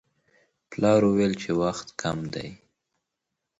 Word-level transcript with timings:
پلار 0.71 1.01
وویل 1.05 1.33
چې 1.41 1.51
وخت 1.61 1.87
کم 2.01 2.17
دی. 2.33 2.49